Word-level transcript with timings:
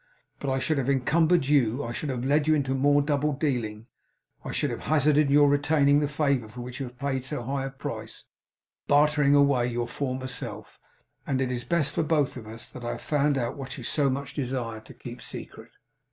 But 0.39 0.49
I 0.49 0.57
should 0.57 0.79
have 0.79 0.89
encumbered 0.89 1.45
you; 1.47 1.83
I 1.83 1.91
should 1.91 2.09
have 2.09 2.25
led 2.25 2.47
you 2.47 2.55
into 2.55 2.73
more 2.73 3.03
double 3.03 3.33
dealing; 3.33 3.85
I 4.43 4.51
should 4.51 4.71
have 4.71 4.87
hazarded 4.89 5.29
your 5.29 5.47
retaining 5.47 5.99
the 5.99 6.07
favour 6.07 6.47
for 6.47 6.61
which 6.61 6.79
you 6.79 6.87
have 6.87 6.97
paid 6.97 7.23
so 7.23 7.43
high 7.43 7.65
a 7.65 7.69
price, 7.69 8.25
bartering 8.87 9.35
away 9.35 9.67
your 9.67 9.87
former 9.87 10.25
self; 10.25 10.79
and 11.27 11.39
it 11.39 11.51
is 11.51 11.65
best 11.65 11.93
for 11.93 12.01
both 12.01 12.35
of 12.35 12.47
us 12.47 12.71
that 12.71 12.83
I 12.83 12.93
have 12.93 13.01
found 13.01 13.37
out 13.37 13.57
what 13.57 13.77
you 13.77 13.83
so 13.83 14.09
much 14.09 14.33
desired 14.33 14.87
to 14.87 14.95
keep 14.95 15.21
secret. 15.21 15.69